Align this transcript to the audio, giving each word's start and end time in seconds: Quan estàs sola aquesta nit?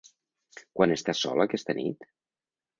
Quan 0.79 0.95
estàs 0.95 1.23
sola 1.27 1.47
aquesta 1.51 1.79
nit? 1.83 2.11